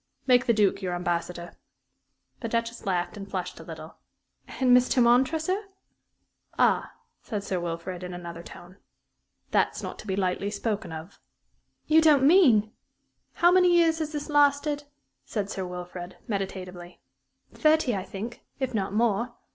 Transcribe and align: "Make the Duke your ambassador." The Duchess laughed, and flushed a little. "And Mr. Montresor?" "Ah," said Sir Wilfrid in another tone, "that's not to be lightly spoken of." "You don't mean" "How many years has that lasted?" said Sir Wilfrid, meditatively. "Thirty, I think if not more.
"Make 0.25 0.47
the 0.47 0.51
Duke 0.53 0.81
your 0.81 0.95
ambassador." 0.95 1.53
The 2.39 2.47
Duchess 2.47 2.87
laughed, 2.87 3.17
and 3.17 3.29
flushed 3.29 3.59
a 3.59 3.63
little. 3.63 3.97
"And 4.47 4.75
Mr. 4.75 4.99
Montresor?" 4.99 5.65
"Ah," 6.57 6.93
said 7.21 7.43
Sir 7.43 7.59
Wilfrid 7.59 8.01
in 8.01 8.11
another 8.11 8.41
tone, 8.41 8.77
"that's 9.51 9.83
not 9.83 9.99
to 9.99 10.07
be 10.07 10.15
lightly 10.15 10.49
spoken 10.49 10.91
of." 10.91 11.19
"You 11.85 12.01
don't 12.01 12.23
mean" 12.25 12.71
"How 13.43 13.51
many 13.51 13.71
years 13.75 13.99
has 13.99 14.13
that 14.13 14.27
lasted?" 14.27 14.85
said 15.23 15.51
Sir 15.51 15.67
Wilfrid, 15.67 16.17
meditatively. 16.27 16.99
"Thirty, 17.53 17.95
I 17.95 18.03
think 18.03 18.43
if 18.59 18.73
not 18.73 18.93
more. 18.95 19.35